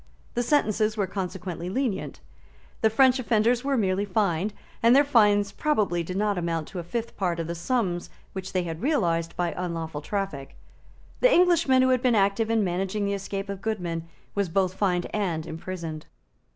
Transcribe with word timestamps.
The 0.33 0.41
sentences 0.41 0.97
were 0.97 1.05
consequently 1.05 1.69
lenient. 1.69 2.21
The 2.81 2.89
French 2.89 3.19
offenders 3.19 3.63
were 3.63 3.77
merely 3.77 4.03
fined; 4.03 4.51
and 4.81 4.95
their 4.95 5.03
fines 5.03 5.51
probably 5.51 6.01
did 6.01 6.17
not 6.17 6.39
amount 6.39 6.67
to 6.69 6.79
a 6.79 6.83
fifth 6.83 7.15
part 7.15 7.39
of 7.39 7.45
the 7.45 7.53
sums 7.53 8.09
which 8.33 8.51
they 8.51 8.63
had 8.63 8.81
realised 8.81 9.35
by 9.37 9.53
unlawful 9.55 10.01
traffic. 10.01 10.57
The 11.19 11.31
Englishman 11.31 11.83
who 11.83 11.89
had 11.89 12.01
been 12.01 12.15
active 12.15 12.49
in 12.49 12.63
managing 12.63 13.05
the 13.05 13.13
escape 13.13 13.47
of 13.47 13.61
Goodman 13.61 14.07
was 14.33 14.49
both 14.49 14.73
fined 14.73 15.05
and 15.13 15.45
imprisoned. 15.45 16.07